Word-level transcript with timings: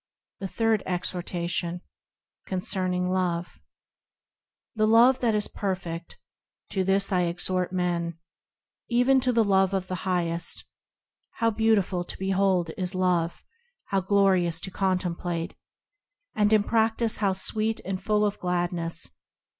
The 0.39 0.47
Third 0.47 0.81
Exhortation, 0.87 1.81
concerning 2.47 3.11
Love 3.11 3.61
THE 4.75 4.87
Love 4.87 5.19
that 5.19 5.35
is 5.35 5.47
perfect, 5.47 6.17
To 6.71 6.83
this 6.83 7.11
I 7.11 7.25
exhort 7.25 7.71
men; 7.71 8.17
Even 8.89 9.21
to 9.21 9.31
the 9.31 9.43
Love 9.43 9.75
of 9.75 9.89
the 9.89 10.01
Highest. 10.09 10.65
How 11.33 11.51
beautiful 11.51 12.03
to 12.03 12.17
behold 12.17 12.71
is 12.79 12.95
Love! 12.95 13.43
How 13.89 14.01
glorious 14.01 14.59
to 14.61 14.71
contemplate! 14.71 15.53
And 16.33 16.51
in 16.51 16.63
practice 16.63 17.17
how 17.17 17.33
sweet 17.33 17.79
and 17.85 18.01
full 18.03 18.25
of 18.25 18.39
gladness! 18.39 19.07